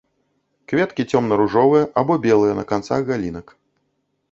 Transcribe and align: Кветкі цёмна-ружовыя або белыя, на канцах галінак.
Кветкі 0.71 1.05
цёмна-ружовыя 1.11 1.85
або 2.03 2.13
белыя, 2.25 2.53
на 2.63 2.67
канцах 2.73 3.01
галінак. 3.13 3.47